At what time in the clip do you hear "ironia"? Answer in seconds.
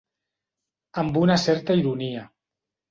1.85-2.27